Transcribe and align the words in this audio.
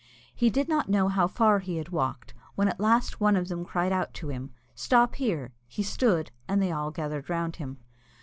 He 0.33 0.49
did 0.49 0.67
not 0.67 0.89
know 0.89 1.09
how 1.09 1.27
far 1.27 1.59
he 1.59 1.77
had 1.77 1.89
walked, 1.89 2.33
when 2.55 2.67
at 2.67 2.79
last 2.79 3.21
one 3.21 3.35
of 3.35 3.49
them 3.49 3.63
cried 3.63 3.91
out 3.91 4.15
to 4.15 4.29
him, 4.29 4.49
"Stop 4.73 5.13
here!" 5.13 5.53
He 5.67 5.83
stood, 5.83 6.31
and 6.47 6.59
they 6.59 6.71
all 6.71 6.89
gathered 6.89 7.29
round 7.29 7.57
him. 7.57 7.77